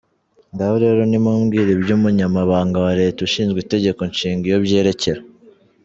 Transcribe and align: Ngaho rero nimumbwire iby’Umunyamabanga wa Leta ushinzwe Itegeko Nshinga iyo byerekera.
Ngaho 0.53 0.75
rero 0.83 1.01
nimumbwire 1.09 1.69
iby’Umunyamabanga 1.73 2.77
wa 2.85 2.93
Leta 2.99 3.19
ushinzwe 3.27 3.57
Itegeko 3.61 4.01
Nshinga 4.11 4.43
iyo 4.47 4.59
byerekera. 4.65 5.21